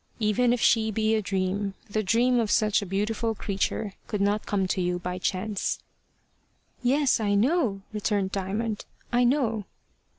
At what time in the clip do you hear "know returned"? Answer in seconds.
7.35-8.31